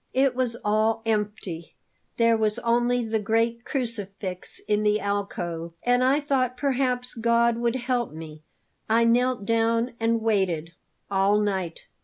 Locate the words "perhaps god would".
6.57-7.75